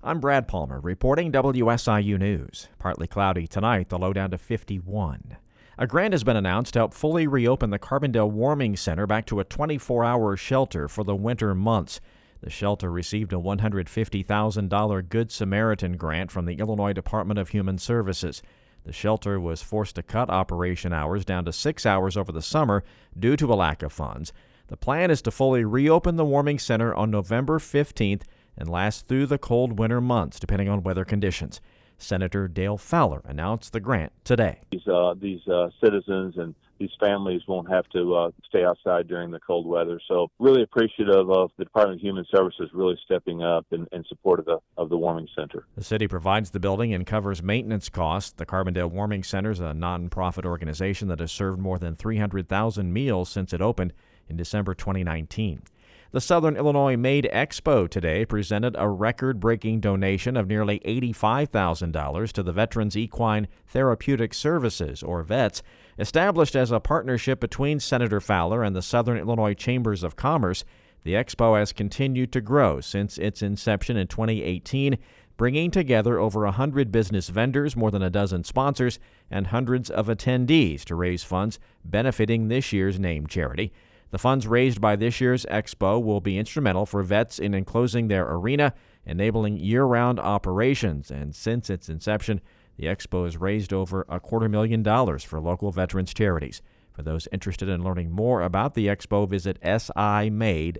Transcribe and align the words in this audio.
I'm 0.00 0.20
Brad 0.20 0.46
Palmer 0.46 0.78
reporting 0.78 1.32
WSIU 1.32 2.20
News. 2.20 2.68
Partly 2.78 3.08
cloudy 3.08 3.48
tonight, 3.48 3.88
the 3.88 3.98
low 3.98 4.12
down 4.12 4.30
to 4.30 4.38
51. 4.38 5.36
A 5.76 5.86
grant 5.88 6.14
has 6.14 6.22
been 6.22 6.36
announced 6.36 6.74
to 6.74 6.78
help 6.78 6.94
fully 6.94 7.26
reopen 7.26 7.70
the 7.70 7.80
Carbondale 7.80 8.30
Warming 8.30 8.76
Center 8.76 9.08
back 9.08 9.26
to 9.26 9.40
a 9.40 9.44
24 9.44 10.04
hour 10.04 10.36
shelter 10.36 10.86
for 10.86 11.02
the 11.02 11.16
winter 11.16 11.52
months. 11.52 12.00
The 12.42 12.48
shelter 12.48 12.92
received 12.92 13.32
a 13.32 13.38
$150,000 13.38 15.08
Good 15.08 15.32
Samaritan 15.32 15.96
grant 15.96 16.30
from 16.30 16.46
the 16.46 16.60
Illinois 16.60 16.92
Department 16.92 17.40
of 17.40 17.48
Human 17.48 17.76
Services. 17.76 18.40
The 18.84 18.92
shelter 18.92 19.40
was 19.40 19.62
forced 19.62 19.96
to 19.96 20.04
cut 20.04 20.30
operation 20.30 20.92
hours 20.92 21.24
down 21.24 21.44
to 21.46 21.52
six 21.52 21.84
hours 21.84 22.16
over 22.16 22.30
the 22.30 22.40
summer 22.40 22.84
due 23.18 23.36
to 23.36 23.52
a 23.52 23.56
lack 23.56 23.82
of 23.82 23.92
funds. 23.92 24.32
The 24.68 24.76
plan 24.76 25.10
is 25.10 25.22
to 25.22 25.32
fully 25.32 25.64
reopen 25.64 26.14
the 26.14 26.24
warming 26.24 26.60
center 26.60 26.94
on 26.94 27.10
November 27.10 27.58
15th 27.58 28.22
and 28.58 28.68
last 28.68 29.08
through 29.08 29.26
the 29.26 29.38
cold 29.38 29.78
winter 29.78 30.00
months, 30.00 30.38
depending 30.38 30.68
on 30.68 30.82
weather 30.82 31.04
conditions. 31.04 31.60
Senator 31.96 32.46
Dale 32.46 32.76
Fowler 32.76 33.22
announced 33.24 33.72
the 33.72 33.80
grant 33.80 34.12
today. 34.24 34.60
These, 34.70 34.86
uh, 34.86 35.14
these 35.18 35.46
uh, 35.48 35.70
citizens 35.82 36.36
and 36.36 36.54
these 36.78 36.90
families 37.00 37.42
won't 37.48 37.68
have 37.68 37.88
to 37.88 38.14
uh, 38.14 38.30
stay 38.48 38.64
outside 38.64 39.08
during 39.08 39.30
the 39.30 39.40
cold 39.40 39.66
weather. 39.66 40.00
So, 40.06 40.30
really 40.38 40.62
appreciative 40.62 41.28
of 41.30 41.50
the 41.58 41.64
Department 41.64 42.00
of 42.00 42.04
Human 42.04 42.24
Services 42.30 42.70
really 42.72 42.96
stepping 43.04 43.42
up 43.42 43.66
in, 43.72 43.86
in 43.92 44.04
support 44.08 44.38
of 44.38 44.46
the 44.46 44.58
of 44.76 44.88
the 44.88 44.96
warming 44.96 45.28
center. 45.36 45.66
The 45.74 45.82
city 45.82 46.06
provides 46.06 46.50
the 46.50 46.60
building 46.60 46.94
and 46.94 47.04
covers 47.04 47.42
maintenance 47.42 47.88
costs. 47.88 48.30
The 48.30 48.46
Carbondale 48.46 48.90
Warming 48.90 49.24
Center 49.24 49.50
is 49.50 49.60
a 49.60 49.72
nonprofit 49.72 50.44
organization 50.44 51.08
that 51.08 51.20
has 51.20 51.32
served 51.32 51.58
more 51.58 51.78
than 51.78 51.94
300,000 51.94 52.92
meals 52.92 53.28
since 53.28 53.52
it 53.52 53.60
opened 53.60 53.92
in 54.28 54.36
December 54.36 54.74
2019. 54.74 55.62
The 56.10 56.22
Southern 56.22 56.56
Illinois 56.56 56.96
Made 56.96 57.28
Expo 57.34 57.86
today 57.86 58.24
presented 58.24 58.74
a 58.78 58.88
record 58.88 59.38
breaking 59.40 59.80
donation 59.80 60.38
of 60.38 60.48
nearly 60.48 60.80
$85,000 60.80 62.32
to 62.32 62.42
the 62.42 62.52
Veterans 62.52 62.96
Equine 62.96 63.46
Therapeutic 63.66 64.32
Services, 64.32 65.02
or 65.02 65.22
VETS, 65.22 65.62
established 65.98 66.56
as 66.56 66.70
a 66.70 66.80
partnership 66.80 67.40
between 67.40 67.78
Senator 67.78 68.22
Fowler 68.22 68.62
and 68.64 68.74
the 68.74 68.80
Southern 68.80 69.18
Illinois 69.18 69.52
Chambers 69.52 70.02
of 70.02 70.16
Commerce. 70.16 70.64
The 71.04 71.12
expo 71.12 71.58
has 71.58 71.74
continued 71.74 72.32
to 72.32 72.40
grow 72.40 72.80
since 72.80 73.18
its 73.18 73.42
inception 73.42 73.98
in 73.98 74.06
2018, 74.06 74.96
bringing 75.36 75.70
together 75.70 76.18
over 76.18 76.40
100 76.44 76.90
business 76.90 77.28
vendors, 77.28 77.76
more 77.76 77.90
than 77.90 78.02
a 78.02 78.08
dozen 78.08 78.44
sponsors, 78.44 78.98
and 79.30 79.48
hundreds 79.48 79.90
of 79.90 80.06
attendees 80.06 80.84
to 80.84 80.94
raise 80.94 81.22
funds 81.22 81.58
benefiting 81.84 82.48
this 82.48 82.72
year's 82.72 82.98
named 82.98 83.28
charity. 83.28 83.74
The 84.10 84.18
funds 84.18 84.46
raised 84.46 84.80
by 84.80 84.96
this 84.96 85.20
year's 85.20 85.44
expo 85.46 86.02
will 86.02 86.20
be 86.20 86.38
instrumental 86.38 86.86
for 86.86 87.02
vets 87.02 87.38
in 87.38 87.52
enclosing 87.54 88.08
their 88.08 88.26
arena, 88.26 88.72
enabling 89.04 89.58
year 89.58 89.84
round 89.84 90.18
operations. 90.18 91.10
And 91.10 91.34
since 91.34 91.68
its 91.68 91.88
inception, 91.88 92.40
the 92.76 92.86
expo 92.86 93.24
has 93.24 93.36
raised 93.36 93.72
over 93.72 94.06
a 94.08 94.20
quarter 94.20 94.48
million 94.48 94.82
dollars 94.82 95.24
for 95.24 95.40
local 95.40 95.70
veterans 95.72 96.14
charities. 96.14 96.62
For 96.92 97.02
those 97.02 97.28
interested 97.32 97.68
in 97.68 97.84
learning 97.84 98.10
more 98.10 98.42
about 98.42 98.74
the 98.74 98.86
expo, 98.86 99.28
visit 99.28 99.60
simade.org. 99.62 100.76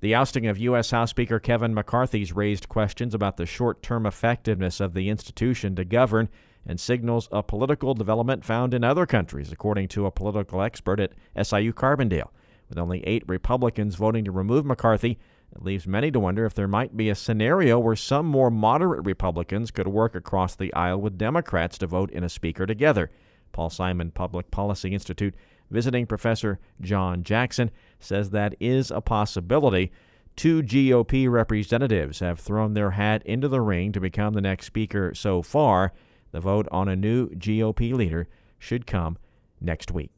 The 0.00 0.14
ousting 0.14 0.46
of 0.46 0.56
U.S. 0.58 0.90
House 0.92 1.10
Speaker 1.10 1.38
Kevin 1.38 1.74
McCarthy's 1.74 2.32
raised 2.32 2.70
questions 2.70 3.14
about 3.14 3.36
the 3.36 3.44
short 3.44 3.82
term 3.82 4.06
effectiveness 4.06 4.80
of 4.80 4.94
the 4.94 5.10
institution 5.10 5.76
to 5.76 5.84
govern 5.84 6.30
and 6.66 6.78
signals 6.78 7.28
a 7.32 7.42
political 7.42 7.94
development 7.94 8.44
found 8.44 8.74
in 8.74 8.84
other 8.84 9.06
countries, 9.06 9.50
according 9.52 9.88
to 9.88 10.06
a 10.06 10.10
political 10.10 10.62
expert 10.62 11.00
at 11.00 11.12
SIU 11.46 11.72
Carbondale. 11.72 12.30
With 12.68 12.78
only 12.78 13.04
eight 13.06 13.24
Republicans 13.26 13.96
voting 13.96 14.24
to 14.24 14.30
remove 14.30 14.64
McCarthy, 14.64 15.18
it 15.52 15.62
leaves 15.62 15.86
many 15.86 16.10
to 16.12 16.20
wonder 16.20 16.44
if 16.44 16.54
there 16.54 16.68
might 16.68 16.96
be 16.96 17.10
a 17.10 17.14
scenario 17.14 17.78
where 17.78 17.96
some 17.96 18.26
more 18.26 18.50
moderate 18.50 19.04
Republicans 19.04 19.70
could 19.70 19.88
work 19.88 20.14
across 20.14 20.54
the 20.54 20.72
aisle 20.74 21.00
with 21.00 21.18
Democrats 21.18 21.78
to 21.78 21.86
vote 21.88 22.10
in 22.12 22.22
a 22.22 22.28
speaker 22.28 22.66
together. 22.66 23.10
Paul 23.52 23.70
Simon 23.70 24.12
Public 24.12 24.50
Policy 24.50 24.92
Institute 24.92 25.34
visiting 25.70 26.06
professor 26.06 26.60
John 26.80 27.22
Jackson 27.22 27.70
says 27.98 28.30
that 28.30 28.54
is 28.60 28.90
a 28.90 29.00
possibility. 29.00 29.90
Two 30.36 30.62
GOP 30.62 31.28
representatives 31.28 32.20
have 32.20 32.38
thrown 32.38 32.74
their 32.74 32.92
hat 32.92 33.22
into 33.26 33.48
the 33.48 33.60
ring 33.60 33.92
to 33.92 34.00
become 34.00 34.34
the 34.34 34.40
next 34.40 34.66
speaker 34.66 35.14
so 35.14 35.42
far. 35.42 35.92
The 36.32 36.40
vote 36.40 36.68
on 36.70 36.88
a 36.88 36.96
new 36.96 37.28
GOP 37.30 37.92
leader 37.92 38.28
should 38.58 38.86
come 38.86 39.18
next 39.60 39.90
week. 39.90 40.10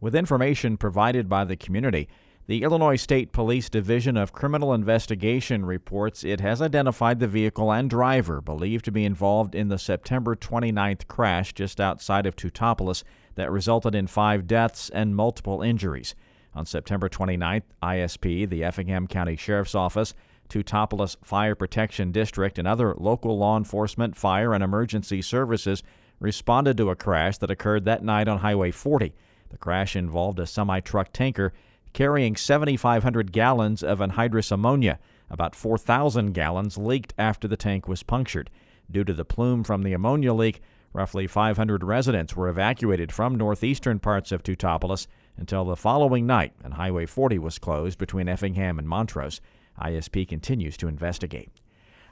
With 0.00 0.14
information 0.14 0.76
provided 0.76 1.28
by 1.28 1.44
the 1.44 1.56
community, 1.56 2.08
the 2.46 2.62
Illinois 2.62 2.96
State 2.96 3.32
Police 3.32 3.70
Division 3.70 4.18
of 4.18 4.34
Criminal 4.34 4.74
Investigation 4.74 5.64
reports 5.64 6.24
it 6.24 6.42
has 6.42 6.60
identified 6.60 7.18
the 7.18 7.26
vehicle 7.26 7.72
and 7.72 7.88
driver 7.88 8.42
believed 8.42 8.84
to 8.84 8.92
be 8.92 9.06
involved 9.06 9.54
in 9.54 9.68
the 9.68 9.78
September 9.78 10.36
29th 10.36 11.06
crash 11.06 11.54
just 11.54 11.80
outside 11.80 12.26
of 12.26 12.36
Teutopolis 12.36 13.02
that 13.36 13.50
resulted 13.50 13.94
in 13.94 14.06
five 14.06 14.46
deaths 14.46 14.90
and 14.90 15.16
multiple 15.16 15.62
injuries. 15.62 16.14
On 16.54 16.66
September 16.66 17.08
29th, 17.08 17.62
ISP, 17.82 18.46
the 18.46 18.62
Effingham 18.62 19.06
County 19.06 19.36
Sheriff's 19.36 19.74
Office, 19.74 20.12
Teutopolis 20.48 21.16
Fire 21.22 21.54
Protection 21.54 22.12
District, 22.12 22.58
and 22.58 22.68
other 22.68 22.94
local 22.96 23.38
law 23.38 23.56
enforcement, 23.56 24.16
fire, 24.16 24.54
and 24.54 24.62
emergency 24.62 25.22
services 25.22 25.82
responded 26.20 26.76
to 26.76 26.90
a 26.90 26.96
crash 26.96 27.38
that 27.38 27.50
occurred 27.50 27.84
that 27.84 28.04
night 28.04 28.28
on 28.28 28.38
Highway 28.38 28.70
40. 28.70 29.14
The 29.50 29.58
crash 29.58 29.94
involved 29.96 30.38
a 30.38 30.46
semi 30.46 30.80
truck 30.80 31.12
tanker 31.12 31.52
carrying 31.92 32.36
7,500 32.36 33.32
gallons 33.32 33.82
of 33.82 34.00
anhydrous 34.00 34.50
ammonia. 34.50 34.98
About 35.30 35.54
4,000 35.54 36.32
gallons 36.32 36.76
leaked 36.76 37.14
after 37.16 37.48
the 37.48 37.56
tank 37.56 37.88
was 37.88 38.02
punctured. 38.02 38.50
Due 38.90 39.04
to 39.04 39.14
the 39.14 39.24
plume 39.24 39.64
from 39.64 39.82
the 39.82 39.92
ammonia 39.92 40.34
leak, 40.34 40.60
roughly 40.92 41.26
500 41.26 41.82
residents 41.82 42.36
were 42.36 42.48
evacuated 42.48 43.12
from 43.12 43.36
northeastern 43.36 43.98
parts 43.98 44.32
of 44.32 44.42
Teutopolis 44.42 45.06
until 45.36 45.64
the 45.64 45.76
following 45.76 46.26
night, 46.26 46.52
and 46.62 46.74
Highway 46.74 47.06
40 47.06 47.38
was 47.38 47.58
closed 47.58 47.98
between 47.98 48.28
Effingham 48.28 48.78
and 48.78 48.88
Montrose. 48.88 49.40
ISP 49.80 50.26
continues 50.28 50.76
to 50.78 50.88
investigate. 50.88 51.50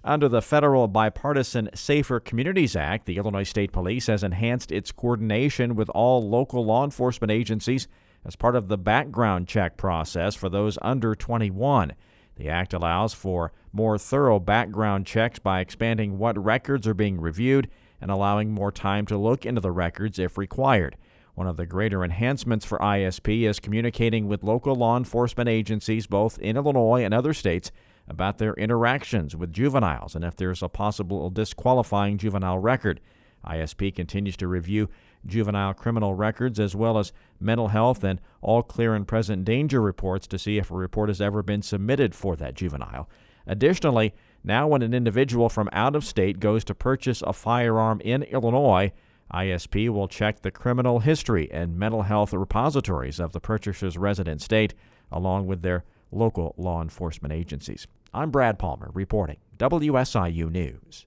Under 0.05 0.29
the 0.29 0.43
federal 0.43 0.89
bipartisan 0.89 1.71
Safer 1.75 2.19
Communities 2.19 2.75
Act, 2.75 3.07
the 3.07 3.19
Illinois 3.19 3.45
State 3.45 3.71
Police 3.71 4.09
has 4.09 4.25
enhanced 4.25 4.73
its 4.73 4.91
coordination 4.91 5.77
with 5.77 5.89
all 5.91 6.29
local 6.29 6.65
law 6.65 6.83
enforcement 6.85 7.31
agencies 7.31 7.87
as 8.25 8.35
part 8.35 8.57
of 8.57 8.67
the 8.67 8.79
background 8.79 9.47
check 9.47 9.77
process 9.77 10.35
for 10.35 10.49
those 10.49 10.77
under 10.83 11.15
21. 11.15 11.93
The 12.37 12.49
act 12.49 12.73
allows 12.73 13.15
for 13.15 13.53
more 13.73 13.97
thorough 13.97 14.41
background 14.41 15.07
checks 15.07 15.39
by 15.39 15.61
expanding 15.61 16.19
what 16.19 16.43
records 16.43 16.87
are 16.89 16.95
being 16.95 17.21
reviewed 17.21 17.71
and 18.01 18.11
allowing 18.11 18.51
more 18.51 18.73
time 18.73 19.07
to 19.07 19.17
look 19.17 19.47
into 19.47 19.61
the 19.61 19.71
records 19.71 20.19
if 20.19 20.37
required. 20.37 20.97
One 21.35 21.47
of 21.47 21.57
the 21.57 21.67
greater 21.67 22.05
enhancements 22.05 22.67
for 22.67 22.79
ISP 22.79 23.49
is 23.49 23.59
communicating 23.59 24.29
with 24.29 24.43
local 24.43 24.75
law 24.75 24.99
enforcement 24.99 25.49
agencies, 25.49 26.07
both 26.07 26.39
in 26.39 26.57
Illinois 26.57 27.05
and 27.05 27.15
other 27.15 27.33
states, 27.33 27.73
about 28.07 28.39
their 28.39 28.55
interactions 28.55 29.35
with 29.35 29.53
juveniles 29.53 30.15
and 30.15 30.25
if 30.25 30.37
there's 30.37 30.63
a 30.63 30.69
possible 30.69 31.31
disqualifying 31.31 32.19
juvenile 32.19 32.59
record. 32.59 33.01
ISP 33.47 33.95
continues 33.95 34.37
to 34.37 34.47
review 34.47 34.89
juvenile 35.25 35.73
criminal 35.73 36.15
records 36.15 36.61
as 36.61 36.77
well 36.77 36.99
as 36.99 37.13
mental 37.41 37.69
health 37.69 38.05
and 38.05 38.21
all 38.41 38.63
clear 38.63 38.95
and 38.95 39.09
present 39.09 39.45
danger 39.45 39.81
reports 39.81 40.27
to 40.27 40.39
see 40.39 40.59
if 40.59 40.71
a 40.71 40.75
report 40.75 41.09
has 41.09 41.21
ever 41.21 41.43
been 41.43 41.63
submitted 41.63 42.15
for 42.15 42.37
that 42.37 42.55
juvenile. 42.55 43.09
Additionally, 43.47 44.15
now 44.45 44.67
when 44.67 44.83
an 44.83 44.95
individual 44.95 45.49
from 45.49 45.69
out 45.73 45.97
of 45.97 46.05
state 46.05 46.41
goes 46.41 46.65
to 46.65 46.75
purchase 46.75 47.23
a 47.23 47.33
firearm 47.33 48.01
in 48.01 48.23
Illinois, 48.25 48.93
ISP 49.33 49.89
will 49.89 50.09
check 50.09 50.43
the 50.43 50.51
criminal 50.51 51.01
history 51.01 51.51
and 51.51 51.79
mental 51.79 52.03
health 52.03 52.33
repositories 52.33 53.19
of 53.19 53.33
the 53.33 53.41
purchaser's 53.41 53.97
resident 53.97 54.43
state, 54.43 54.75
along 55.11 55.47
with 55.47 55.63
their 55.63 55.85
local 56.11 56.55
law 56.59 56.83
enforcement 56.83 57.33
agencies. 57.33 57.87
I'm 58.13 58.31
Brad 58.31 58.59
Palmer 58.59 58.91
reporting 58.93 59.39
WSIU 59.59 60.51
News. 60.51 61.07